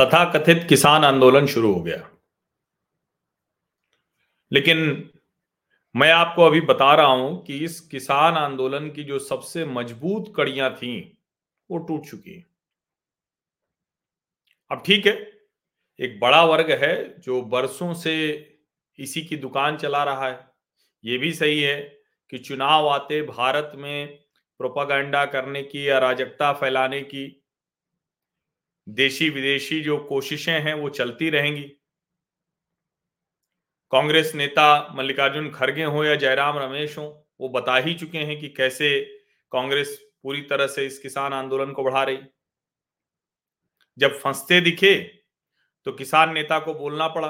तथा 0.00 0.24
कथित 0.32 0.66
किसान 0.68 1.04
आंदोलन 1.04 1.46
शुरू 1.46 1.72
हो 1.72 1.82
गया। 1.82 2.10
लेकिन 4.52 5.10
मैं 5.96 6.12
आपको 6.12 6.42
अभी 6.42 6.60
बता 6.60 6.94
रहा 6.94 7.06
हूँ 7.06 7.44
कि 7.44 7.58
इस 7.58 7.80
किसान 7.80 8.34
आंदोलन 8.34 8.90
की 8.90 9.04
जो 9.04 9.18
सबसे 9.18 9.64
मज़बूत 9.64 10.32
कड़ियाँ 10.36 10.74
थी, 10.74 11.18
वो 11.70 11.78
टूट 11.78 12.06
चुकी 12.06 12.34
हैं। 12.34 12.46
अब 14.70 14.82
ठीक 14.86 15.06
है, 15.06 15.32
एक 16.00 16.20
बड़ा 16.20 16.44
वर्ग 16.44 16.70
है 16.70 17.20
जो 17.20 17.42
बरसों 17.42 17.94
से 17.94 18.14
इसी 18.98 19.22
की 19.22 19.36
दुकान 19.36 19.76
चला 19.76 20.04
रहा 20.04 20.28
है। 20.28 20.50
ये 21.04 21.18
भी 21.18 21.32
सही 21.32 21.62
है 21.62 21.98
कि 22.30 22.38
चुनाव 22.38 22.88
आते 22.88 23.22
भारत 23.22 23.72
में 23.74 24.18
प्रोपागंडा 24.58 25.26
करने 25.26 25.62
की 25.62 25.88
अराजकता 25.88 26.52
फैलाने 26.52 27.00
की 27.00 27.45
देशी 28.88 29.30
विदेशी 29.30 29.80
जो 29.80 29.98
कोशिशें 29.98 30.60
हैं, 30.60 30.74
वो 30.74 30.88
चलती 30.88 31.30
रहेंगी। 31.30 31.76
कांग्रेस 33.92 34.32
नेता 34.34 34.94
मल्लिकार्जुन 34.94 35.50
खड़गे 35.50 35.84
हो 35.84 36.04
या 36.04 36.14
जयराम 36.14 36.58
रमेश 36.58 36.98
हो, 36.98 37.26
वो 37.40 37.48
बता 37.48 37.76
ही 37.76 37.94
चुके 37.94 38.18
हैं 38.18 38.40
कि 38.40 38.48
कैसे 38.48 39.00
कांग्रेस 39.52 40.06
पूरी 40.22 40.42
तरह 40.42 40.66
से 40.66 40.86
इस 40.86 40.98
किसान 40.98 41.32
आंदोलन 41.32 41.72
को 41.72 41.84
बढ़ा 41.84 42.02
रही। 42.04 42.18
जब 43.98 44.18
फंसते 44.18 44.60
दिखे 44.60 44.94
तो 45.84 45.92
किसान 45.92 46.34
नेता 46.34 46.58
को 46.58 46.74
बोलना 46.74 47.08
पड़ा 47.08 47.28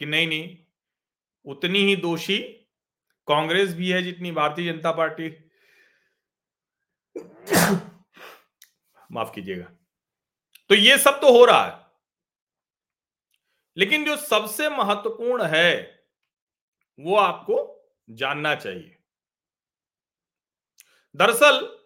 कि 0.00 0.06
नहीं 0.06 0.26
नहीं, 0.28 0.58
उतनी 1.44 1.78
ही 1.78 1.96
दोषी 1.96 2.38
कांग्रेस 3.28 3.74
भी 3.74 3.90
है 3.90 4.02
जितनी 4.02 4.32
भारतीय 4.32 4.72
जनता 4.72 4.92
पार्टी। 4.92 5.50
माफ़ 9.12 9.34
कीजिएगा। 9.34 9.83
तो 10.74 10.78
ये 10.78 10.98
सब 10.98 11.20
तो 11.20 11.38
हो 11.38 11.44
रहा 11.44 11.64
है। 11.64 11.86
लेकिन 13.76 14.04
जो 14.04 14.16
सबसे 14.16 14.68
महत्वपूर्ण 14.68 15.42
है, 15.42 16.04
वो 17.00 17.16
आपको 17.16 17.84
जानना 18.10 18.54
चाहिए। 18.54 18.98
दरअसल, 21.16 21.78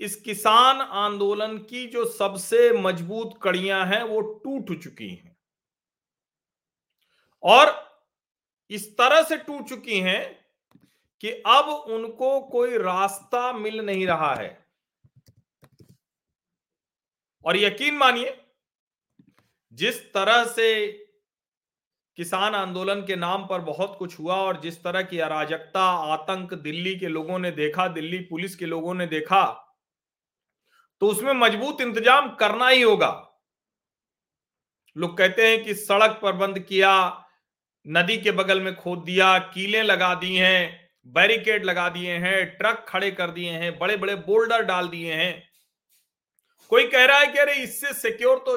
इस 0.00 0.16
किसान 0.16 0.80
आंदोलन 0.80 1.58
की 1.58 1.86
जो 1.86 2.04
सबसे 2.04 2.72
मज़बूत 2.72 3.40
कड़ियाँ 3.42 3.86
हैं, 3.86 4.02
वो 4.02 4.20
टूट 4.20 4.82
चुकी 4.82 5.08
हैं। 5.08 5.36
और 7.42 7.86
इस 8.70 8.98
तरह 8.98 9.22
से 9.22 9.36
टूट 9.36 9.68
चुकी 9.68 10.00
हैं 10.00 10.46
कि 11.20 11.30
अब 11.30 11.68
उनको 11.68 12.40
कोई 12.40 12.78
रास्ता 12.78 13.52
मिल 13.52 13.80
नहीं 13.80 14.06
रहा 14.06 14.34
है। 14.34 14.65
और 17.46 17.56
यकीन 17.56 17.96
मानिए, 17.96 18.36
जिस 19.72 20.00
तरह 20.14 20.44
से 20.46 20.86
किसान 22.18 22.54
आंदोलन 22.54 23.00
के 23.06 23.16
नाम 23.16 23.46
पर 23.46 23.60
बहुत 23.62 23.96
कुछ 23.98 24.18
हुआ 24.18 24.34
और 24.36 24.60
जिस 24.60 24.82
तरह 24.84 25.02
की 25.02 25.18
अराजकता, 25.18 25.80
आतंक 26.12 26.54
दिल्ली 26.54 26.94
के 26.98 27.08
लोगों 27.08 27.38
ने 27.38 27.50
देखा, 27.52 27.86
दिल्ली 27.88 28.18
पुलिस 28.20 28.56
के 28.56 28.66
लोगों 28.66 28.94
ने 28.94 29.06
देखा 29.08 29.44
तो 31.02 31.06
उसमें 31.06 31.32
मज़बूत 31.34 31.80
इंतज़ाम 31.80 32.28
करना 32.36 32.68
ही 32.68 32.82
होगा। 32.82 33.10
लोग 34.96 35.16
कहते 35.18 35.48
हैं 35.48 35.62
कि 35.64 35.74
सड़क 35.74 36.18
पर 36.22 36.32
बंद 36.34 36.58
किया, 36.60 36.92
नदी 37.86 38.16
के 38.18 38.30
बगल 38.32 38.60
में 38.60 38.74
खोद 38.76 39.02
दिया, 39.04 39.38
कीले 39.38 39.82
लगा 39.82 40.14
दी 40.14 40.34
हैं, 40.36 40.88
बैरिकेड 41.06 41.64
लगा 41.64 41.88
दिए 41.88 42.12
हैं, 42.14 42.46
ट्रक 42.48 42.84
खड़े 42.88 43.10
कर 43.10 43.30
दिए 43.30 43.50
हैं 43.52 43.78
बड़े 43.78 43.96
बड़े 43.96 44.14
बोल्डर 44.16 44.62
डाल 44.64 44.88
दिए 44.88 45.14
हैं। 45.14 45.48
कोई 46.70 46.86
कह 46.88 47.04
रहा 47.04 47.18
है 47.18 47.26
कि 47.26 47.38
अरे 47.38 47.54
इससे 47.54 47.92
सिक्योर 47.94 48.38
तो 48.38 48.56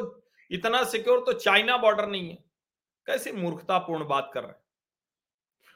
इतना 0.51 0.83
सिक्योर 0.83 1.19
तो 1.19 1.33
चाइना 1.33 1.77
बॉर्डर 1.77 2.07
नहीं 2.07 2.29
है। 2.29 2.37
कैसे 3.07 3.31
मूर्खतापूर्ण 3.31 4.05
बात 4.05 4.31
कर 4.33 4.41
रहे 4.41 4.51
हैं? 4.51 4.63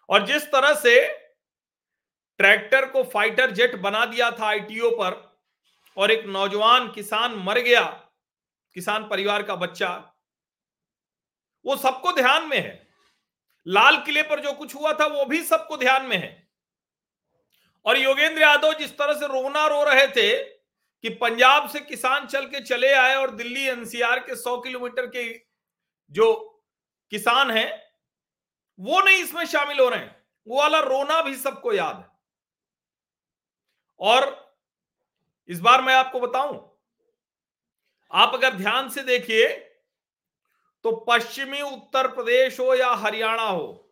और 0.10 0.26
जिस 0.26 0.44
तरह 0.44 0.74
से 0.74 0.96
ट्रैक्टर 2.40 2.86
को 2.86 3.04
फाइटर 3.04 3.52
जेट 3.52 3.76
बना 3.76 4.06
दिया 4.06 4.32
था 4.32 4.46
आईटीओ 4.46 4.90
पर, 4.92 5.34
और 5.98 6.12
एक 6.12 6.26
नौजवान 6.26 6.92
किसान 6.92 7.36
मर 7.36 7.60
गया, 7.60 7.82
किसान 8.76 9.08
परिवार 9.10 9.44
का 9.44 9.56
बच्चा, 9.56 9.90
वो 11.66 11.76
सबको 11.76 12.12
ध्यान 12.12 12.48
में 12.48 12.58
है। 12.58 12.88
लाल 13.68 13.98
किले 13.98 14.24
पर 14.24 14.40
जो 14.40 14.54
कुछ 14.54 14.76
हुआ 14.76 14.94
था, 14.94 15.06
वो 15.06 15.26
भी 15.26 15.44
सबको 15.44 15.78
ध्यान 15.78 16.06
में 16.06 16.18
है। 16.18 16.48
और 17.86 17.98
योगेंद्र 17.98 18.42
यादव 18.42 18.74
जिस 18.74 18.98
तरह 18.98 19.14
से 19.14 19.28
रोना 19.28 19.66
रो 19.68 19.84
रहे 19.84 20.08
थे 20.08 20.53
कि 21.04 21.10
पंजाब 21.12 21.70
से 21.70 21.80
किसान 21.80 22.28
चल 22.28 22.46
के 22.46 22.60
चले 22.60 22.92
आए 22.94 23.16
और 23.16 23.32
दिल्ली 23.36 23.64
एनसीआर 23.64 24.20
के 24.20 24.36
100 24.36 24.58
किलोमीटर 24.62 25.08
के 25.08 25.24
जो 26.12 26.34
किसान 27.12 27.52
हैं, 27.52 27.82
वो 28.80 29.02
नहीं 29.02 29.24
इसमें 29.24 29.46
शामिल 29.46 29.80
हो 29.80 29.90
रहे 29.90 30.00
हैं। 30.00 30.16
वो 30.48 30.58
वाला 30.58 30.80
रोना 30.80 31.22
भी 31.22 31.36
सबको 31.36 31.74
याद 31.74 31.98
है। 31.98 32.08
और 34.00 34.56
इस 35.50 35.60
बार 35.60 35.82
मैं 35.82 35.96
आपको 35.96 36.20
बताऊँ, 36.20 36.56
आप 38.12 38.34
अगर 38.34 38.54
ध्यान 38.54 38.90
से 38.90 39.04
देखिए 39.04 39.48
तो 40.86 40.92
पश्चिमी 41.10 41.62
उत्तर 41.62 42.08
प्रदेश 42.08 42.60
हो 42.60 42.74
या 42.76 42.90
हरियाणा 42.96 43.44
हो 43.44 43.83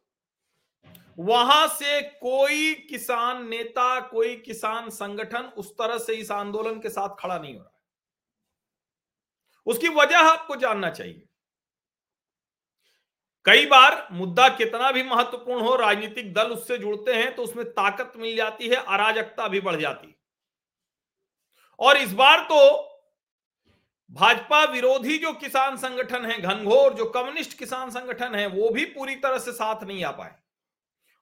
वहाँ 1.21 1.67
से 1.67 2.01
कोई 2.01 2.73
किसान 2.89 3.47
नेता, 3.47 3.99
कोई 3.99 4.35
किसान 4.35 4.89
संगठन 4.89 5.51
उस 5.57 5.71
तरह 5.71 5.97
से 5.97 6.13
इस 6.13 6.31
आंदोलन 6.31 6.79
के 6.79 6.89
साथ 6.89 7.15
खड़ा 7.19 7.37
नहीं 7.37 7.53
हो 7.53 7.59
रहा 7.59 7.65
है। 7.65 7.79
उसकी 9.67 9.89
वजह 9.89 10.17
आपको 10.17 10.55
जानना 10.55 10.89
चाहिए। 10.89 11.27
कई 13.45 13.65
बार 13.65 14.07
मुद्दा 14.11 14.47
कितना 14.49 14.91
भी 14.91 15.03
महत्वपूर्ण 15.03 15.61
हो, 15.61 15.75
राजनीतिक 15.75 16.33
दल 16.33 16.51
उससे 16.51 16.77
जुड़ते 16.77 17.13
हैं 17.13 17.35
तो 17.35 17.43
उसमें 17.43 17.65
ताकत 17.65 18.13
मिल 18.17 18.35
जाती 18.35 18.67
है, 18.67 18.75
अराजकता 18.75 19.47
भी 19.47 19.61
बढ़ 19.61 19.75
जाती 19.75 20.07
है। 20.07 20.15
और 21.79 21.97
इस 21.97 22.13
बार 22.13 22.43
तो 22.43 22.59
भाजपा 24.11 24.63
विरोधी 24.63 25.17
जो 25.17 25.33
किसान 25.33 25.77
संगठन 25.77 26.25
है, 26.25 26.39
घनघोर 26.41 26.93
जो 26.93 27.05
कम्युनिस्ट 27.05 27.57
किसान 27.57 27.89
संगठन 27.89 28.35
है, 28.35 28.47
वो 28.47 28.69
भी 28.69 28.85
पूरी 28.85 29.15
तरह 29.15 29.37
से 29.37 29.51
साथ 29.51 29.83
नहीं 29.83 30.03
आ 30.03 30.11
पाए। 30.11 30.35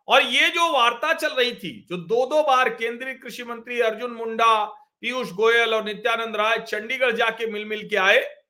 और 0.09 0.21
ये 0.21 0.49
जो 0.49 0.71
वार्ता 0.71 1.13
चल 1.13 1.33
रही 1.33 1.55
थी, 1.55 1.87
जो 1.89 1.97
दो 1.97 2.25
दो 2.25 2.43
बार 2.43 2.69
केंद्रीय 2.69 3.13
कृषि 3.13 3.43
मंत्री 3.43 3.81
अर्जुन 3.81 4.11
मुंडा, 4.11 4.65
पीयूष 5.01 5.31
गोयल 5.31 5.75
और 5.75 5.83
नित्यानंद 5.83 6.35
राय 6.35 6.59
चंडीगढ़ 6.59 7.11
जाके 7.11 7.51
मिल 7.51 7.65
मिल 7.65 7.89
के 7.89 7.95
आए, 7.95 8.43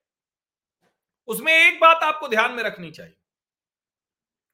उसमें 1.28 1.54
एक 1.54 1.80
बात 1.80 2.04
आपको 2.04 2.28
ध्यान 2.28 2.52
में 2.52 2.64
रखनी 2.64 2.92
चाहिए। 2.92 3.16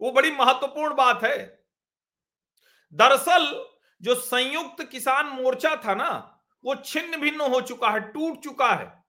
वो 0.02 0.12
बड़ी 0.12 0.32
महत्वपूर्ण 0.32 0.96
बात 0.96 1.24
है। 1.24 1.66
दरअसल, 2.94 3.66
जो 4.02 4.16
संयुक्त 4.16 4.84
किसान 4.84 5.26
मोर्चा 5.26 5.76
था 5.76 5.96
ना, 5.96 6.44
वो 6.66 6.76
छिन्न 6.76 7.18
भिन्न 7.18 7.42
हो 7.42 7.62
चुका 7.62 7.90
है, 7.90 8.00
टूट 8.00 8.44
चुका 8.44 8.74
है, 8.74 9.04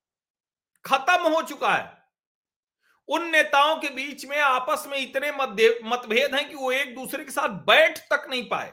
खत्म 0.85 1.35
हो 1.35 1.43
चुका 1.43 1.75
है। 1.75 1.96
उन 3.09 3.29
नेताओं 3.31 3.77
के 3.77 3.89
बीच 3.89 4.25
में 4.27 4.39
आपस 4.39 4.85
में 4.89 4.99
इतने 4.99 5.31
मतभेद 5.85 6.35
हैं 6.35 6.49
कि 6.49 6.55
वो 6.55 6.71
एक 6.73 6.95
दूसरे 6.95 7.25
के 7.25 7.31
साथ 7.31 7.49
बैठ 7.67 7.99
तक 8.13 8.27
नहीं 8.31 8.49
पाए। 8.49 8.73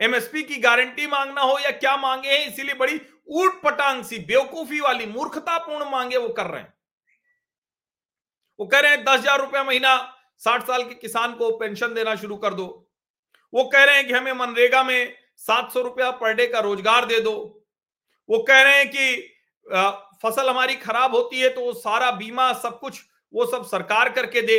एमएसपी 0.00 0.42
की 0.42 0.56
गारंटी 0.56 1.06
मांगना 1.06 1.40
हो 1.40 1.58
या 1.58 1.70
क्या 1.70 1.96
मांगे 1.96 2.30
हैं, 2.30 2.46
इसीलिए 2.46 2.74
बड़ी 2.74 3.00
ऊट 3.28 3.62
पटांग 3.62 4.02
सी, 4.04 4.18
बेवकूफ़ी 4.18 4.80
वाली, 4.80 5.06
मूर्खतापूर्ण 5.06 5.90
मांगे 5.90 6.16
वो 6.16 6.28
कर 6.28 6.46
रहे 6.46 6.60
हैं। 6.60 6.72
वो 8.58 8.66
कह 8.66 8.80
रहे 8.80 8.90
हैं, 8.90 9.04
दस 9.04 9.18
हज़ार 9.20 9.40
रुपया 9.40 9.62
महीना, 9.64 9.96
साठ 10.38 10.66
साल 10.66 10.82
के 10.82 10.94
किसान 10.94 11.34
को 11.34 11.50
पेंशन 11.58 11.94
देना 11.94 12.14
शुरू 12.16 12.36
कर 12.36 12.54
दो। 12.54 12.66
वो 13.52 13.64
कह 13.64 13.84
रहे 13.84 13.96
हैं 13.96 14.06
कि, 14.06 14.12
हमें 14.12 14.32
मनरेगा 14.32 14.82
में 14.82 15.16
सात 15.38 15.72
सौ 15.72 15.80
रुपया 15.80 16.10
पर 16.10 16.34
डे 16.34 16.46
का 16.46 16.58
रोज़गार 16.58 17.06
दे 17.06 17.20
दो। 17.20 17.34
वो 18.28 18.38
कह 18.38 18.62
रहे 18.62 18.78
हैं 18.78 18.88
कि 18.88 19.35
फ़सल 19.66 20.48
हमारी 20.48 20.74
खराब 20.76 21.14
होती 21.14 21.40
है 21.40 21.48
तो 21.48 21.60
वो 21.60 21.72
सारा 21.74 22.10
बीमा 22.12 22.52
सब 22.54 22.78
कुछ 22.80 23.00
वो 23.32 23.46
सब 23.46 23.64
सरकार 23.66 24.08
करके 24.12 24.42
दे। 24.42 24.58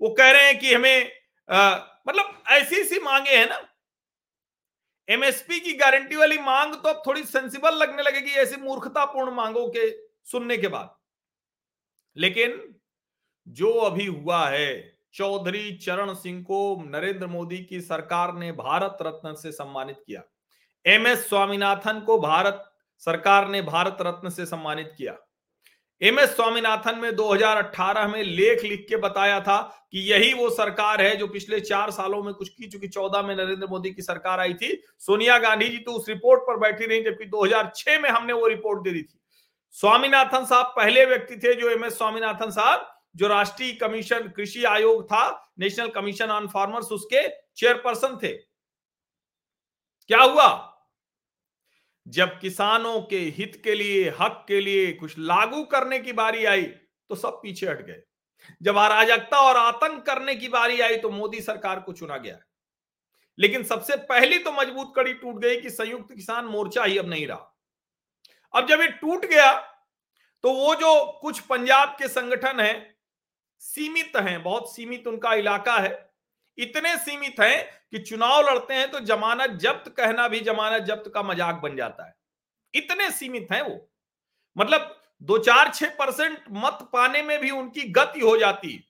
वो 0.00 0.10
कह 0.10 0.30
रहे 0.30 0.42
हैं 0.42 0.58
कि 0.58 0.74
हमें 0.74 1.12
आ, 1.48 1.76
मतलब 2.08 2.42
ऐसी 2.48 2.76
ऐसी 2.76 2.98
मांगे 3.00 3.36
हैं 3.36 3.48
ना। 3.48 3.60
एमएसपी 5.08 5.58
की 5.60 5.72
गारंटी 5.74 6.16
वाली 6.16 6.38
मांग 6.38 6.74
तो 6.74 6.88
अब 6.88 7.02
थोड़ी 7.06 7.22
सेंसिबल 7.24 7.74
लगने 7.74 8.02
लगेगी 8.02 8.30
ऐसी 8.40 8.56
मूर्खतापूर्ण 8.56 9.30
मांगों 9.34 9.66
के 9.68 9.90
सुनने 10.30 10.56
के 10.56 10.68
बाद। 10.68 10.94
लेकिन 12.16 12.62
जो 13.46 13.72
अभी 13.80 14.06
हुआ 14.06 14.46
है 14.48 14.98
चौधरी 15.14 15.72
चरण 15.76 16.14
सिंह 16.14 16.42
को 16.42 16.60
नरेंद्र 16.86 17.26
मोदी 17.26 17.58
की 17.64 17.80
सरकार 17.80 18.34
ने 18.34 18.50
भारत 18.54 18.98
रत्न 19.02 19.34
से 19.34 19.52
सम्मानित 19.52 20.02
किया। 20.06 20.22
एम 20.84 21.06
एस 21.06 21.28
स्वामीनाथन 21.28 22.00
को 22.00 22.18
भारत 22.18 22.64
सरकार 22.98 23.48
ने 23.48 23.62
भारत 23.62 23.96
रत्न 24.00 24.30
से 24.30 24.46
सम्मानित 24.46 24.92
किया। 24.98 25.16
एम 26.02 26.18
एस 26.18 26.28
स्वामीनाथन 26.30 26.98
में 26.98 27.14
2018 27.16 28.06
में 28.08 28.22
लेख 28.22 28.62
लिख 28.64 28.84
के 28.88 28.96
बताया 28.96 29.40
था 29.40 29.60
कि 29.92 30.00
यही 30.12 30.32
वो 30.34 30.50
सरकार 30.50 31.02
है 31.02 31.16
जो 31.16 31.26
पिछले 31.26 31.60
चार 31.60 31.90
सालों 31.90 32.22
में 32.22 32.34
कुछ 32.34 32.48
की 32.48 32.68
चुकी 32.68 32.88
चौदह 32.88 33.22
में 33.22 33.34
नरेंद्र 33.36 33.66
मोदी 33.66 33.90
की 33.90 34.02
सरकार 34.02 34.40
आई 34.40 34.54
थी। 34.54 34.82
सोनिया 34.98 35.38
गांधी 35.38 35.68
जी 35.68 35.78
तो 35.78 35.92
उस 35.92 36.08
रिपोर्ट 36.08 36.42
पर 36.42 36.56
बैठी 36.56 36.86
रही 36.86 37.02
जबकि 37.02 37.24
2006 37.24 37.98
में 37.98 38.10
हमने 38.10 38.32
वो 38.32 38.46
रिपोर्ट 38.46 38.82
दे 38.84 38.90
दी 38.90 39.02
थी। 39.02 39.20
स्वामीनाथन 39.74 40.44
साहब 40.44 40.72
पहले 40.76 41.04
व्यक्ति 41.04 41.36
थे 41.36 41.54
जो 41.54 41.70
एम 41.70 41.84
एस 41.84 41.98
स्वामीनाथन 41.98 42.50
साहब, 42.50 42.94
जो 43.16 43.28
राष्ट्रीय 43.28 43.72
कमीशन, 43.72 44.28
कृषि 44.28 44.64
आयोग 44.64 45.04
था, 45.04 45.52
नेशनल 45.58 45.88
कमीशन 45.88 46.30
ऑन 46.30 46.48
फार्मर्स 46.48 46.92
उसके 46.92 47.28
चेयरपर्सन 47.56 48.18
थे। 48.22 48.32
क्या 50.10 50.22
हुआ? 50.22 50.48
जब 52.08 52.38
किसानों 52.40 53.00
के 53.00 53.18
हित 53.36 53.60
के 53.64 53.74
लिए, 53.74 54.08
हक 54.20 54.44
के 54.48 54.60
लिए 54.60 54.92
कुछ 54.92 55.14
लागू 55.18 55.62
करने 55.64 55.98
की 55.98 56.12
बारी 56.12 56.44
आई 56.44 56.62
तो 56.62 57.14
सब 57.14 57.40
पीछे 57.42 57.66
हट 57.66 57.80
गए। 57.86 58.02
जब 58.62 58.76
अराजकता 58.76 59.40
और 59.40 59.56
आतंक 59.56 60.04
करने 60.06 60.34
की 60.34 60.48
बारी 60.48 60.80
आई 60.80 60.96
तो 60.96 61.10
मोदी 61.10 61.40
सरकार 61.40 61.80
को 61.80 61.92
चुना 61.92 62.16
गया। 62.16 62.38
लेकिन 63.38 63.62
सबसे 63.64 63.96
पहली 64.06 64.38
तो 64.38 64.52
मज़बूत 64.52 64.92
कड़ी 64.96 65.12
टूट 65.14 65.40
गई 65.42 65.60
कि 65.60 65.70
संयुक्त 65.70 66.14
किसान 66.14 66.44
मोर्चा 66.44 66.84
ही 66.84 66.98
अब 66.98 67.08
नहीं 67.08 67.26
रहा। 67.26 67.54
अब 68.54 68.68
जब 68.68 68.80
ये 68.80 68.88
टूट 68.90 69.24
गया 69.26 69.52
तो 70.44 70.52
वो 70.52 70.74
जो 70.74 71.20
कुछ 71.20 71.40
पंजाब 71.40 71.96
के 71.98 72.08
संगठन 72.08 72.60
है, 72.60 72.96
सीमित 73.62 74.16
हैं, 74.16 74.42
बहुत 74.42 74.74
सीमित 74.74 75.06
उनका 75.06 75.34
इलाका 75.34 75.76
है, 75.78 76.10
इतने 76.58 76.96
सीमित 76.96 77.40
हैं 77.40 77.77
कि 77.92 77.98
चुनाव 78.00 78.40
लड़ते 78.42 78.74
हैं 78.74 78.90
तो 78.90 79.00
जमानत 79.02 79.58
जब्त 79.60 79.88
कहना 79.96 80.26
भी 80.28 80.40
जमानत 80.42 80.82
जब्त 80.84 81.10
का 81.14 81.22
मज़ाक 81.22 81.60
बन 81.62 81.76
जाता 81.76 82.06
है। 82.06 82.14
इतने 82.74 83.10
सीमित 83.10 83.46
हैं 83.52 83.62
वो। 83.62 83.78
मतलब 84.56 84.94
दो 85.22 85.38
चार 85.40 85.72
छह 85.74 85.88
परसेंट 85.96 86.38
मत 86.54 86.88
पाने 86.92 87.22
में 87.22 87.40
भी 87.40 87.50
उनकी 87.52 87.82
गति 87.92 88.20
हो 88.20 88.36
जाती। 88.36 88.72
है 88.72 88.82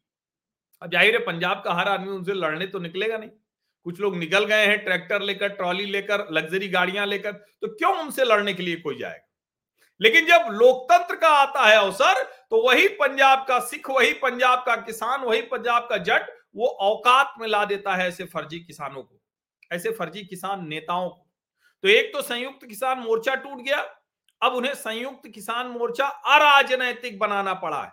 अब 0.82 0.90
ज़ाहिर 0.92 1.14
है 1.14 1.20
पंजाब 1.22 1.62
का 1.64 1.74
हर 1.74 1.88
आदमी 1.88 2.10
उनसे 2.10 2.34
लड़ने 2.34 2.66
तो 2.66 2.78
निकलेगा 2.78 3.18
नहीं। 3.18 3.30
कुछ 3.86 4.00
लोग 4.00 4.16
निकल 4.16 4.44
गए 4.44 4.66
हैं 4.66 4.78
ट्रैक्टर 4.84 5.22
लेकर, 5.22 5.48
ट्रॉली 5.50 5.84
लेकर, 5.86 6.26
लग्जरी 6.32 6.68
गाड़ियाँ 6.68 7.06
लेकर 7.06 7.32
तो 7.32 7.68
क्यों 7.68 7.96
उनसे 7.98 8.24
लड़ने 8.24 8.54
के 8.54 8.62
लिए 8.62 8.76
कोई 8.78 8.98
जाएगा? 8.98 9.24
लेकिन 10.00 10.26
जब 10.26 10.48
लोकतंत्र 10.52 11.16
का 11.16 11.28
आता 11.30 11.66
है 11.66 11.76
अवसर 11.76 12.22
तो 12.50 12.62
वही 12.62 12.88
पंजाब 12.96 13.44
का 13.48 13.58
सिख, 13.60 13.88
वही 13.90 14.12
पंजाब 14.14 14.62
का 14.66 14.76
किसान, 14.76 15.20
वही 15.20 15.40
पंजाब 15.44 15.86
का 15.90 15.96
जट 15.98 16.28
वो 16.54 16.66
औकात 16.66 17.34
में 17.40 17.46
ला 17.48 17.64
देता 17.64 17.94
है 17.94 18.06
ऐसे 18.08 18.24
फर्जी 18.24 18.58
किसानों 18.60 19.02
को, 19.02 19.20
ऐसे 19.70 19.90
फर्जी 19.90 20.24
किसान 20.24 20.66
नेताओं 20.68 21.08
को। 21.08 21.26
तो 21.84 21.88
एक 21.88 22.12
तो 22.12 22.22
संयुक्त 22.22 22.66
किसान 22.66 22.98
मोर्चा 22.98 23.34
टूट 23.34 23.58
गया, 23.58 23.80
अब 24.42 24.52
उन्हें 24.52 24.74
संयुक्त 24.74 25.28
किसान 25.28 25.66
मोर्चा 25.68 26.06
अराजनैतिक 26.06 27.18
बनाना 27.18 27.54
पड़ा 27.56 27.82
है। 27.82 27.92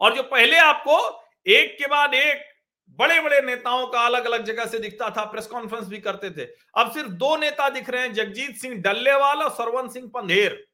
और 0.00 0.16
जो 0.16 0.22
पहले 0.22 0.58
आपको 0.58 0.98
एक 1.46 1.76
के 1.78 1.86
बाद 1.86 2.14
एक 2.14 2.50
बड़े 2.98 3.20
बड़े 3.20 3.40
नेताओं 3.40 3.86
का 3.86 4.00
अलग 4.00 4.24
अलग 4.24 4.44
जगह 4.44 4.66
से 4.66 4.78
दिखता 4.78 5.08
था, 5.10 5.24
प्रेस 5.24 5.46
कॉन्फ्रेंस 5.46 5.86
भी 5.88 5.98
करते 6.00 6.30
थे, 6.30 6.44
अब 6.76 6.90
सिर्फ़ 6.92 7.10
दो 7.10 7.36
नेता 7.36 7.68
दिख 7.68 7.90
रहे 7.90 8.02
हैं, 8.02 8.12
जगजीत 8.14 8.56
सिंह 8.56 8.74
डल्लेवाल 8.82 9.42
और 9.42 9.50
सरवन 9.50 9.88
सिंह 9.88 10.10
पंधेर। 10.14 10.64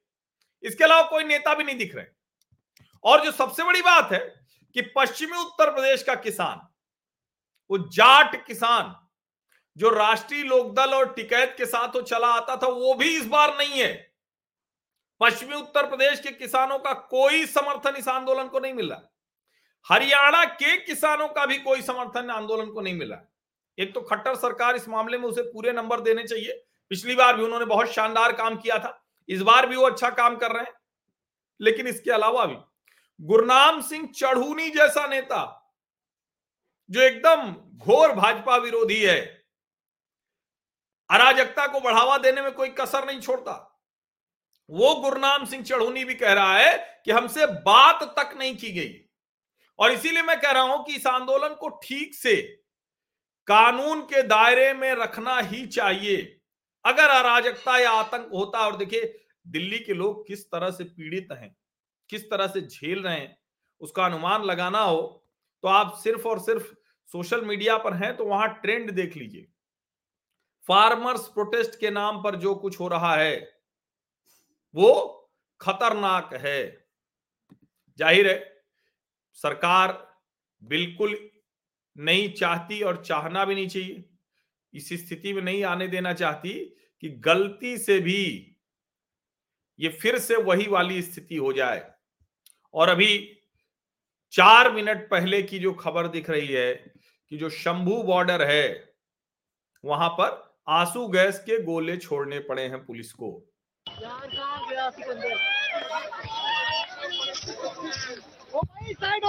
इसके 0.64 0.84
अलावा 0.84 1.08
कोई 1.10 1.24
नेता 1.24 1.54
भी 1.54 1.64
नहीं 1.64 1.76
दिख 1.78 1.94
रहे 1.94 2.04
और 3.04 3.24
जो 3.24 3.30
सबसे 3.32 3.64
बड़ी 3.64 3.82
बात 3.82 4.12
है 4.12 4.20
कि 4.76 4.82
पश्चिमी 4.96 5.38
उत्तर 5.38 5.70
प्रदेश 5.70 6.02
का 6.02 6.14
किसान, 6.14 6.66
वो 7.70 7.78
जाट 7.78 8.46
किसान, 8.46 8.94
जो 9.76 9.90
राष्ट्रीय 9.90 10.42
लोकदल 10.44 10.94
और 10.94 11.12
टिकैत 11.12 11.54
के 11.58 11.66
साथ 11.66 11.96
वो 11.96 12.02
चला 12.02 12.28
आता 12.28 12.56
था, 12.56 12.66
वो 12.66 12.94
भी 12.94 13.16
इस 13.16 13.26
बार 13.26 13.56
नहीं 13.58 13.80
है। 13.80 13.92
पश्चिमी 15.20 15.54
उत्तर 15.54 15.88
प्रदेश 15.88 16.20
के 16.20 16.30
किसानों 16.30 16.78
का 16.78 16.92
कोई 16.92 17.46
समर्थन 17.46 17.96
इस 17.96 18.08
आंदोलन 18.08 18.48
को 18.48 18.60
नहीं 18.60 18.72
मिला 18.74 19.00
हरियाणा 19.86 20.44
के 20.44 20.76
किसानों 20.76 21.28
का 21.28 21.46
भी 21.46 21.58
कोई 21.58 21.82
समर्थन 21.82 22.30
आंदोलन 22.30 22.70
को 22.70 22.80
नहीं 22.80 22.94
मिला 22.94 23.16
एक 23.78 23.94
तो 23.94 24.00
खट्टर 24.00 24.34
सरकार 24.34 24.76
इस 24.76 24.88
मामले 24.88 25.18
में 25.18 25.24
उसे 25.24 25.42
पूरे 25.42 25.72
नंबर 25.72 26.00
देने 26.00 26.22
चाहिए। 26.22 26.52
पिछली 26.90 27.14
बार 27.14 27.36
भी 27.36 27.44
उन्होंने 27.44 27.64
बहुत 27.64 27.88
शानदार 27.88 28.32
काम 28.32 28.56
किया 28.56 28.78
था, 28.78 29.04
इस 29.28 29.42
बार 29.42 29.66
भी 29.66 29.76
वो 29.76 29.86
अच्छा 29.86 30.10
काम 30.10 30.36
कर 30.36 30.52
रहे 30.52 30.64
हैं। 30.64 30.72
लेकिन 31.60 31.86
इसके 31.86 32.10
अलावा 32.10 32.44
भी 32.46 32.56
गुरनाम 33.20 33.80
सिंह 33.82 34.08
चढ़ूनी 34.16 34.68
जैसा 34.70 35.06
नेता, 35.06 35.40
जो 36.90 37.00
एकदम 37.00 37.52
घोर 37.78 38.12
भाजपा 38.12 38.56
विरोधी 38.56 39.00
है, 39.02 39.20
अराजकता 41.10 41.66
को 41.66 41.80
बढ़ावा 41.80 42.18
देने 42.18 42.42
में 42.42 42.52
कोई 42.52 42.68
कसर 42.68 43.06
नहीं 43.06 43.20
छोड़ता। 43.20 43.64
वो 44.70 44.94
गुरनाम 44.94 45.44
सिंह 45.44 45.64
चढ़ूनी 45.64 46.04
भी 46.04 46.14
कह 46.14 46.32
रहा 46.32 46.58
है 46.58 47.02
कि 47.04 47.10
हमसे 47.10 47.46
बात 47.46 48.02
तक 48.18 48.36
नहीं 48.38 48.56
की 48.56 48.72
गई। 48.72 48.94
और 49.78 49.92
इसीलिए 49.92 50.22
मैं 50.22 50.40
कह 50.40 50.50
रहा 50.50 50.62
हूँ 50.62 50.84
कि 50.84 50.94
इस 50.96 51.06
आंदोलन 51.06 51.54
को 51.54 51.68
ठीक 51.82 52.14
से 52.14 52.36
कानून 53.48 54.00
के 54.02 54.22
दायरे 54.22 54.72
में 54.72 54.92
रखना 54.94 55.38
ही 55.40 55.66
चाहिए। 55.66 56.40
अगर 56.84 57.10
अराजकता 57.10 57.78
या 57.78 57.90
आतंक 57.90 58.30
होता, 58.32 58.58
और 58.58 58.76
देखिए, 58.76 59.20
दिल्ली 59.46 59.78
के 59.78 59.94
लोग 59.94 60.26
किस 60.28 60.46
तरह 60.46 60.70
से 60.70 60.84
पीड़ित 60.84 61.28
हैं। 61.32 61.56
किस 62.10 62.30
तरह 62.30 62.46
से 62.48 62.60
झेल 62.62 63.02
रहे 63.02 63.16
हैं, 63.16 63.36
उसका 63.80 64.04
अनुमान 64.04 64.44
लगाना 64.44 64.80
हो 64.80 65.00
तो 65.64 65.68
आप 65.68 65.94
सिर्फ़ 65.98 66.26
और 66.28 66.38
सिर्फ़ 66.40 66.74
सोशल 67.08 67.44
मीडिया 67.44 67.76
पर 67.78 67.94
हैं 67.94 68.16
तो 68.16 68.24
वहाँ 68.24 68.48
ट्रेंड 68.62 68.90
देख 68.92 69.16
लीजिए। 69.16 69.46
फार्मर्स 70.68 71.26
प्रोटेस्ट 71.28 71.78
के 71.80 71.90
नाम 71.90 72.22
पर 72.22 72.36
जो 72.36 72.54
कुछ 72.56 72.78
हो 72.80 72.88
रहा 72.88 73.14
है, 73.16 73.36
वो 74.74 75.30
खतरनाक 75.60 76.34
है। 76.36 76.60
ज़ाहिर 77.98 78.28
है, 78.28 78.38
सरकार 79.38 79.92
बिल्कुल 80.62 81.18
नहीं 81.96 82.32
चाहती 82.32 82.80
और 82.82 83.02
चाहना 83.04 83.44
भी 83.44 83.54
नहीं 83.54 83.68
चाहिए। 83.68 84.04
इस 84.74 84.88
स्थिति 84.98 85.32
में 85.32 85.42
नहीं 85.42 85.62
आने 85.64 85.88
देना 85.88 86.12
चाहती 86.14 86.52
कि 87.02 87.08
गलती 87.24 87.76
से 87.78 87.98
भी 88.00 88.22
ये 89.78 89.88
फिर 89.90 90.18
से 90.18 90.36
वही 90.38 90.66
वाली 90.68 91.02
स्थिति 91.02 91.36
हो 91.36 91.52
जाए। 91.52 91.78
और 92.74 92.88
अभी 92.88 93.34
चार 94.32 94.70
मिनट 94.72 95.08
पहले 95.10 95.42
की 95.42 95.58
जो 95.58 95.72
खबर 95.72 96.08
दिख 96.08 96.30
रही 96.30 96.48
है 96.48 96.74
कि 97.28 97.36
जो 97.36 97.50
शंभू 97.50 98.02
बॉर्डर 98.02 98.42
है, 98.42 98.94
वहाँ 99.84 100.08
पर 100.08 100.56
आँसू 100.68 101.06
गैस 101.08 101.38
के 101.38 101.62
गोले 101.62 101.96
छोड़ने 101.96 102.38
पड़े 102.38 102.62
हैं 102.62 102.84
पुलिस 102.86 103.12
को। 103.12 103.44
साइड 108.92 109.24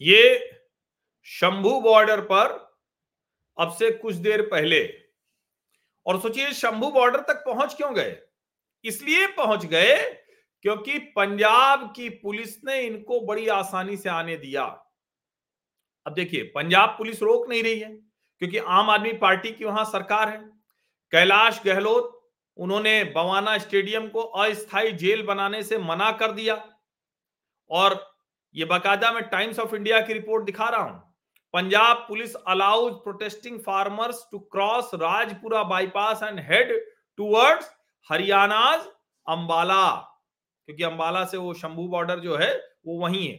ये 0.00 0.22
शंभू 1.28 1.80
बॉर्डर 1.80 2.20
पर 2.22 2.58
अब 3.58 3.72
से 3.72 3.90
कुछ 3.92 4.14
देर 4.16 4.42
पहले, 4.42 4.82
और 6.06 6.20
सोचिए 6.20 6.52
शंभू 6.52 6.90
बॉर्डर 6.90 7.20
तक 7.22 7.42
पहुँच 7.46 7.74
क्यों 7.74 7.94
गए? 7.94 8.16
इसलिए 8.84 9.26
पहुँच 9.28 9.64
गए 9.66 9.96
क्योंकि 10.64 10.98
पंजाब 11.16 11.92
की 11.96 12.08
पुलिस 12.08 12.56
ने 12.64 12.80
इनको 12.80 13.20
बड़ी 13.20 13.46
आसानी 13.48 13.96
से 13.96 14.08
आने 14.08 14.36
दिया। 14.36 14.64
अब 16.06 16.14
देखिए, 16.14 16.42
पंजाब 16.54 16.94
पुलिस 16.98 17.22
रोक 17.22 17.48
नहीं 17.48 17.62
रही 17.62 17.78
है, 17.80 17.90
क्योंकि 18.42 18.58
आम 18.58 18.90
आदमी 18.90 19.12
पार्टी 19.14 19.52
की 19.52 19.64
वहाँ 19.64 19.84
सरकार 19.84 20.28
है। 20.28 20.38
कैलाश 21.12 21.60
गहलोत, 21.64 22.16
उन्होंने 22.56 23.02
बवाना 23.06 23.56
स्टेडियम 23.58 24.08
को 24.08 24.20
अस्थायी 24.20 24.92
जेल 24.94 25.22
बनाने 25.22 25.62
से 25.62 25.78
मना 25.80 26.10
कर 26.12 26.32
दिया, 26.32 26.54
और 27.70 28.09
ये 28.54 28.64
बाकायदा 28.64 29.12
मैं 29.12 29.22
टाइम्स 29.30 29.58
ऑफ़ 29.58 29.74
इंडिया 29.76 30.00
की 30.00 30.12
रिपोर्ट 30.12 30.44
दिखा 30.44 30.68
रहा 30.68 30.82
हूँ। 30.82 30.98
Punjab 31.54 31.96
police 32.08 32.34
allows 32.34 32.92
protesting 32.94 33.58
farmers 33.60 34.26
to 34.32 34.38
cross 34.52 34.90
Rajpura 34.94 35.62
bypass 35.64 36.22
and 36.22 36.40
head 36.42 36.72
towards 37.18 37.70
Haryana's 38.10 38.80
Ambala, 39.26 39.86
क्योंकि 40.68 40.82
अंबाला 40.84 41.24
से 41.24 41.36
वो 41.36 41.52
शंभू 41.54 41.86
बॉर्डर 41.88 42.20
जो 42.20 42.36
है, 42.36 42.54
वो 42.86 42.98
वही 42.98 43.26
है। 43.26 43.38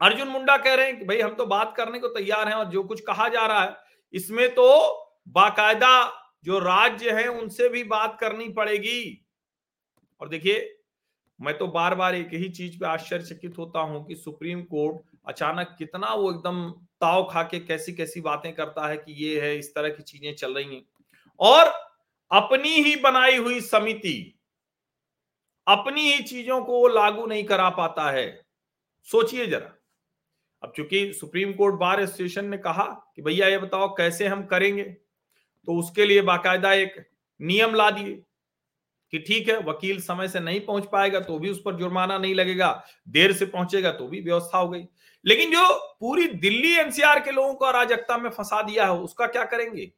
अर्जुन 0.00 0.28
मुंडा 0.28 0.56
कह 0.56 0.74
रहे 0.74 0.86
हैं 0.86 0.98
कि 0.98 1.04
भाई, 1.04 1.20
हम 1.20 1.34
तो 1.34 1.46
बात 1.46 1.74
करने 1.76 1.98
को 1.98 2.08
तैयार 2.10 2.48
हैं 2.48 2.54
और 2.54 2.64
जो 2.66 2.82
कुछ 2.82 3.00
कहा 3.00 3.28
जा 3.28 3.46
रहा 3.46 3.62
है, 3.62 3.76
इसमें 4.14 4.48
तो 4.54 4.68
बाकायदा 5.28 5.92
जो 6.44 6.58
राज्य 6.58 7.10
है, 7.12 7.26
उनसे 7.28 7.68
भी 7.68 7.84
बात 7.86 8.16
करनी 8.20 8.48
पड़ेगी। 8.50 9.26
और 10.20 10.28
देखिए 10.28 10.58
मैं 11.40 11.56
तो 11.58 11.66
बार 11.68 11.94
बार 11.94 12.14
एक 12.14 12.32
ही 12.34 12.48
चीज़ 12.50 12.78
पे 12.78 12.86
आश्चर्यचकित 12.86 13.58
होता 13.58 13.80
हूँ 13.80 14.04
कि 14.06 14.14
सुप्रीम 14.14 14.62
कोर्ट 14.64 15.00
अचानक 15.28 15.74
कितना 15.78 16.12
वो 16.14 16.30
एकदम 16.32 16.68
ताव 17.00 17.28
खा 17.30 17.42
के 17.42 17.60
कैसी 17.60 17.92
कैसी 17.92 18.20
बातें 18.20 18.52
करता 18.54 18.88
है 18.88 18.96
कि 18.96 19.12
ये 19.24 19.40
है, 19.40 19.56
इस 19.58 19.74
तरह 19.74 19.88
की 19.88 20.02
चीज़ें 20.02 20.34
चल 20.34 20.54
रही 20.54 20.74
हैं। 20.74 20.82
और 21.40 21.72
अपनी 22.30 22.74
ही 22.74 22.94
बनाई 22.96 23.36
हुई 23.36 23.60
समिति 23.62 24.16
अपनी 25.66 26.02
ही 26.02 26.22
चीज़ों 26.22 26.60
को 26.64 26.86
लागू 26.88 27.26
नहीं 27.26 27.44
करा 27.44 27.68
पाता 27.70 28.10
है। 28.10 28.26
सोचिए 29.08 29.46
जरा। 29.46 29.72
अब 30.62 30.72
चूँकि 30.76 31.12
सुप्रीम 31.12 31.52
कोर्ट 31.52 31.74
बार 31.74 32.00
एसोसिएशन 32.00 32.44
ने 32.44 32.56
कहा 32.58 32.84
कि 33.16 33.22
भैया 33.22 33.48
ये 33.48 33.58
बताओ 33.58 33.88
कैसे 33.96 34.26
हम 34.26 34.44
करेंगे 34.46 34.82
तो 35.68 35.78
उसके 35.78 36.04
लिए 36.04 36.22
बाकायदा 36.22 36.72
एक 36.74 36.94
नियम 37.40 37.74
ला 37.74 37.90
दिए। 37.90 38.22
कि 39.12 39.18
ठीक 39.18 39.48
है, 39.48 39.58
वकील 39.60 40.00
समय 40.00 40.28
से 40.28 40.40
नहीं 40.40 40.60
पहुँच 40.60 40.88
पाएगा 40.92 41.20
तो 41.20 41.38
भी 41.38 41.50
उस 41.50 41.62
पर 41.64 41.76
जुर्माना 41.76 42.18
नहीं 42.18 42.34
लगेगा, 42.34 42.72
देर 43.08 43.32
से 43.32 43.46
पहुंचेगा 43.46 43.90
तो 43.92 44.06
भी 44.08 44.20
व्यवस्था 44.20 44.58
हो 44.58 44.68
गई। 44.68 44.84
लेकिन 45.24 45.50
जो 45.52 45.68
पूरी 46.00 46.26
दिल्ली 46.26 46.74
एनसीआर 46.78 47.20
के 47.20 47.30
लोगों 47.30 47.54
को 47.54 47.64
अराजकता 47.64 48.18
में 48.18 48.30
फंसा 48.30 48.62
दिया 48.62 48.84
है, 48.84 48.92
उसका 48.92 49.26
क्या 49.28 49.44
करेंगे? 49.46 49.90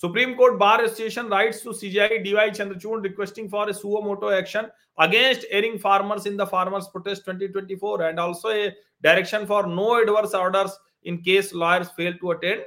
Supreme 0.00 0.32
Court 0.34 0.54
Bar 0.54 0.84
Association 0.84 1.28
writes 1.28 1.62
to 1.64 1.72
CJI 1.72 2.18
D Y 2.18 2.50
Chandrachud 2.50 3.00
requesting 3.02 3.48
for 3.50 3.70
a 3.70 3.72
suo 3.72 4.00
motu 4.02 4.30
action 4.32 4.66
against 4.98 5.44
erring 5.52 5.78
farmers 5.80 6.26
in 6.26 6.36
the 6.36 6.44
farmers 6.46 6.86
protest 6.86 7.30
2024 7.30 8.02
and 8.02 8.20
also 8.20 8.50
a 8.50 8.68
direction 9.04 9.46
for 9.46 9.66
no 9.68 9.98
adverse 10.00 10.34
orders 10.34 10.78
in 11.06 11.16
case 11.18 11.50
lawyers 11.54 11.88
fail 11.96 12.12
to 12.12 12.28
attend 12.28 12.62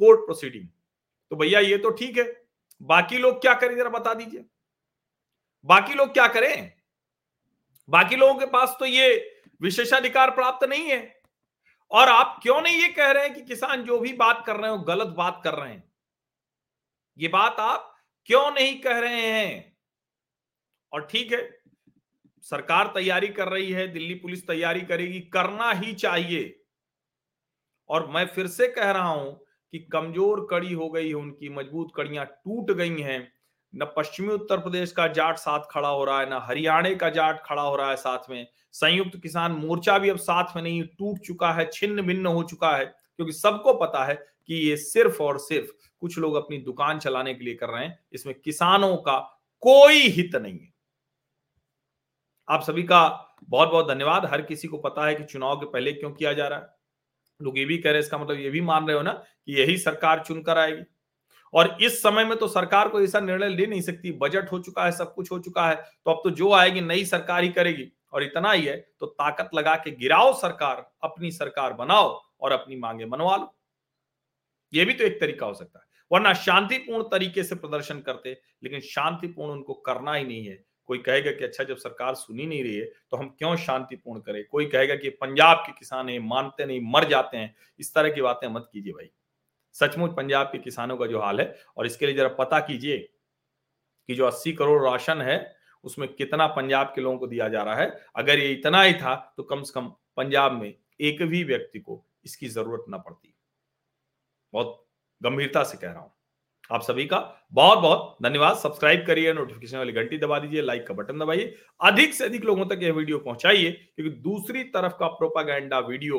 court 0.00 0.20
proceeding. 0.20 0.66
तो 1.30 1.36
भैया, 1.36 1.60
ये 1.60 1.76
तो 1.78 1.90
ठीक 1.90 2.18
है। 2.18 2.24
बाकी 2.80 3.18
लोग 3.18 3.40
क्या 3.40 3.54
करें, 3.54 3.76
जरा 3.76 3.90
बता 3.90 4.14
दीजिए। 4.14 4.44
बाकी 5.66 5.94
लोग 5.94 6.12
क्या 6.12 6.26
करें? 6.26 6.72
बाकी 7.88 8.16
लोगों 8.16 8.34
के 8.34 8.46
पास 8.46 8.76
तो 8.80 8.86
ये 8.86 9.08
विशेषाधिकार 9.60 10.30
प्राप्त 10.30 10.68
नहीं 10.68 10.88
है। 10.90 11.20
और 11.90 12.08
आप 12.08 12.38
क्यों 12.42 12.60
नहीं 12.62 12.80
ये 12.80 12.88
कह 12.88 13.10
रहे 13.10 13.24
हैं 13.24 13.34
कि 13.34 13.40
किसान 13.40 13.82
जो 13.84 13.98
भी 13.98 14.12
बात 14.12 14.42
कर 14.46 14.56
रहे 14.56 14.70
हैं 14.70 14.84
गलत 14.86 15.08
बात 15.08 15.40
कर 15.44 15.54
रहे 15.54 15.70
हैं? 15.70 15.82
ये 17.18 17.28
बात 17.28 17.56
आप 17.60 17.94
क्यों 18.26 18.50
नहीं 18.50 18.78
कह 18.80 18.98
रहे 18.98 19.20
हैं? 19.22 19.76
और 20.92 21.06
ठीक 21.06 21.32
है, 21.32 21.40
सरकार 22.44 22.86
तैयारी 22.86 23.28
कर 23.28 23.48
रही 23.48 23.70
है, 23.72 23.86
दिल्ली 23.88 24.14
पुलिस 24.14 24.46
तैयारी 24.46 24.80
करेगी, 24.80 25.20
करना 25.20 25.70
ही 25.72 25.92
चाहिए। 25.94 26.58
और 27.90 28.08
मैं 28.08 28.26
फिर 28.26 28.46
से 28.46 28.68
कह 28.68 28.90
रहा 28.90 29.08
हूँ 29.08 29.32
कि 29.72 29.78
कमज़ोर 29.92 30.46
कड़ी 30.50 30.72
हो 30.72 30.88
गई 30.90 31.08
है 31.08 31.14
उनकी, 31.14 31.48
मज़बूत 31.48 31.92
कड़ियाँ 31.96 32.24
टूट 32.26 32.70
गई 32.70 33.00
हैं। 33.00 33.32
न 33.74 33.84
पश्चिमी 33.96 34.32
उत्तर 34.34 34.58
प्रदेश 34.58 34.92
का 34.92 35.06
जाट 35.08 35.36
साथ 35.36 35.60
खड़ा 35.70 35.88
हो 35.88 36.04
रहा 36.04 36.20
है, 36.20 36.28
न 36.30 36.40
हरियाणा 36.42 36.92
का 36.94 37.08
जाट 37.10 37.42
खड़ा 37.44 37.62
हो 37.62 37.76
रहा 37.76 37.90
है 37.90 37.96
साथ 37.96 38.30
में। 38.30 38.46
संयुक्त 38.74 39.18
किसान 39.22 39.52
मोर्चा 39.52 39.98
भी 39.98 40.08
अब 40.08 40.16
साथ 40.16 40.56
में 40.56 40.62
नहीं, 40.62 40.82
टूट 40.82 41.18
चुका 41.18 41.52
है, 41.52 41.68
छिन्न 41.72 42.02
भिन्न 42.02 42.26
हो 42.26 42.42
चुका 42.42 42.76
है, 42.76 42.84
क्योंकि 42.84 43.32
सबको 43.32 43.74
पता 43.74 44.04
है 44.04 44.14
कि 44.48 44.54
ये 44.68 44.76
सिर्फ़ 44.76 45.22
और 45.22 45.38
सिर्फ़ 45.38 45.72
कुछ 46.00 46.18
लोग 46.18 46.34
अपनी 46.34 46.58
दुकान 46.58 46.98
चलाने 46.98 47.34
के 47.34 47.44
लिए 47.44 47.54
कर 47.54 47.68
रहे 47.68 47.84
हैं, 47.84 47.98
इसमें 48.12 48.34
किसानों 48.40 48.96
का 48.96 49.18
कोई 49.62 50.08
हित 50.08 50.36
नहीं 50.36 50.58
है। 50.58 50.72
आप 52.48 52.62
सभी 52.62 52.82
का 52.82 53.02
बहुत 53.44 53.68
बहुत 53.68 53.88
धन्यवाद। 53.88 54.24
हर 54.26 54.42
किसी 54.42 54.68
को 54.68 54.78
पता 54.78 55.06
है 55.06 55.14
कि 55.14 55.24
चुनाव 55.24 55.56
के 55.56 55.66
पहले 55.66 55.92
क्यों 55.92 56.10
किया 56.10 56.32
जा 56.32 56.48
रहा 56.48 56.58
है। 56.58 56.66
लोग 57.40 57.58
ये 57.58 57.64
भी 57.64 57.78
कह 57.78 57.90
रहे 57.90 57.92
हैं, 57.92 58.00
इसका 58.00 58.18
मतलब 58.18 58.38
ये 58.38 58.50
भी 58.50 58.60
मान 58.60 58.86
रहे 58.86 58.96
हो 58.96 59.02
ना 59.02 59.12
कि 59.12 59.60
यही 59.60 59.76
सरकार 59.78 60.24
चुनकर 60.26 60.58
आएगी। 60.58 60.82
और 61.52 61.76
इस 61.82 62.00
समय 62.02 62.24
में 62.24 62.36
तो 62.38 62.48
सरकार 62.48 62.88
को 62.88 63.00
ऐसा 63.02 63.20
निर्णय 63.20 63.48
ले 63.48 63.66
नहीं 63.66 63.80
सकती। 63.80 64.12
बजट 64.12 64.52
हो 64.52 64.58
चुका 64.60 64.84
है, 64.84 64.92
सब 64.92 65.14
कुछ 65.14 65.30
हो 65.32 65.38
चुका 65.38 65.68
है 65.68 65.74
तो 65.74 66.10
अब 66.10 66.20
तो 66.24 66.30
जो 66.32 66.52
आएगी 66.52 66.80
नई 66.80 67.04
सरकार 67.04 67.42
ही 67.42 67.48
करेगी। 67.50 67.90
और 68.12 68.22
इतना 68.22 68.50
ही 68.52 68.64
है 68.64 68.76
तो 69.00 69.06
ताकत 69.08 69.50
लगा 69.54 69.74
के 69.76 69.90
गिराओ 69.92 70.32
सरकार, 70.34 70.90
अपनी 71.02 71.30
सरकार 71.30 71.72
बनाओ 71.72 72.20
और 72.40 72.52
अपनी 72.52 72.76
मांगे 72.76 73.06
मनवा 73.06 73.36
लो। 73.36 73.54
ये 74.72 74.84
भी 74.84 74.94
तो 74.94 75.04
एक 75.04 75.20
तरीका 75.20 75.46
हो 75.46 75.54
सकता 75.54 75.78
है। 75.78 75.84
वरना 76.10 76.32
शांतिपूर्ण 76.34 77.02
तरीके 77.02 77.42
से 77.42 77.54
प्रदर्शन 77.54 78.00
करते, 78.00 78.36
लेकिन 78.62 78.80
शांतिपूर्ण 78.82 79.52
उनको 79.52 79.74
करना 79.76 80.14
ही 80.14 80.24
नहीं 80.24 80.46
है। 80.46 80.62
कोई 80.88 80.98
कहेगा 80.98 81.30
कि 81.30 81.44
अच्छा 81.44 81.64
जब 81.64 81.76
सरकार 81.76 82.14
सुनी 82.14 82.46
नहीं 82.46 82.62
रही 82.64 82.76
है 82.76 82.84
तो 83.10 83.16
हम 83.16 83.28
क्यों 83.38 83.54
शांतिपूर्ण 83.56 84.20
करें? 84.20 84.44
कोई 84.46 84.66
कहेगा 84.66 84.94
कि 84.94 85.08
पंजाब 85.10 85.62
के 85.66 85.72
किसान 85.72 86.08
है, 86.08 86.18
मानते 86.20 86.64
नहीं, 86.66 86.80
मर 86.84 87.08
जाते 87.08 87.36
हैं। 87.36 87.54
इस 87.80 87.94
तरह 87.94 88.10
की 88.10 88.22
बातें 88.22 88.48
मत 88.48 88.68
कीजिए 88.72 88.92
भाई। 88.92 89.10
सचमुच 89.74 90.16
पंजाब 90.16 90.46
के 90.46 90.58
किसानों 90.60 90.96
का 90.96 91.06
जो 91.06 91.20
हाल 91.20 91.40
है, 91.40 91.54
और 91.76 91.86
इसके 91.86 92.06
लिए 92.06 92.14
जरा 92.14 92.28
पता 92.34 92.60
कीजिए 92.60 92.98
कि 94.08 94.14
जो 94.14 94.26
80 94.26 94.52
करोड़ 94.52 94.82
राशन 94.82 95.20
है, 95.20 95.54
उसमें 95.84 96.08
कितना 96.08 96.46
पंजाब 96.48 96.92
के 96.94 97.00
लोगों 97.00 97.18
को 97.18 97.26
दिया 97.26 97.48
जा 97.48 97.62
रहा 97.62 97.74
है। 97.76 97.90
अगर 98.16 98.38
ये 98.38 98.52
इतना 98.52 98.82
ही 98.82 98.94
था 98.94 99.14
तो 99.36 99.42
कम 99.42 99.62
से 99.62 99.72
कम 99.74 99.88
पंजाब 100.16 100.52
में 100.52 100.74
एक 101.00 101.22
भी 101.22 101.42
व्यक्ति 101.44 101.78
को 101.80 102.04
इसकी 102.24 102.48
ज़रूरत 102.48 102.84
ना 102.88 102.98
पड़ती। 102.98 103.34
बहुत 104.52 104.84
गंभीरता 105.20 105.62
से 105.64 105.78
कह 105.78 105.90
रहा 105.90 106.00
हूँ। 106.00 106.12
आप 106.70 106.82
सभी 106.82 107.04
का 107.06 107.18
बहुत 107.52 107.78
बहुत 107.78 108.16
धन्यवाद। 108.22 108.56
सब्सक्राइब 108.56 109.04
करिए 109.06 109.32
नोटिफिकेशन 109.32 109.78
वाली 109.78 109.92
घंटी 109.92 110.18
दबा 110.18 110.38
दीजिए 110.38 110.62
लाइक 110.62 110.86
का 110.86 110.94
बटन 110.94 111.18
दबाइए। 111.18 111.54
अधिक 111.80 112.14
से 112.14 112.24
अधिक 112.24 112.44
लोगों 112.44 112.66
तक 112.66 112.82
यह 112.82 112.92
वीडियो 112.92 113.18
पहुंचाइए, 113.20 113.70
क्योंकि 113.70 114.16
दूसरी 114.20 114.62
तरफ़ 114.66 114.92
का 114.92 115.06
प्रोपागैंडा 115.08 115.78
वीडियो, 115.80 116.18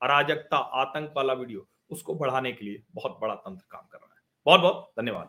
अराजकता 0.00 0.56
आतंक 0.56 1.12
वाला 1.16 1.32
वीडियो 1.34 1.66
उसको 1.92 2.14
बढ़ाने 2.14 2.52
के 2.52 2.64
लिए 2.64 2.82
बहुत 2.94 3.18
बड़ा 3.22 3.34
तंत्र 3.34 3.64
काम 3.70 3.86
कर 3.92 3.98
रहा 3.98 4.14
है। 4.14 4.20
बहुत 4.46 4.60
बहुत 4.60 4.92
धन्यवाद। 5.00 5.28